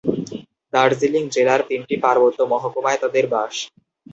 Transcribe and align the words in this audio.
দার্জিলিং 0.73 1.23
জেলার 1.27 1.61
তিনটি 1.69 1.95
পার্বত্য 1.97 2.39
মহকুমায় 2.51 2.99
তাদের 3.01 3.25
বাস। 3.33 3.55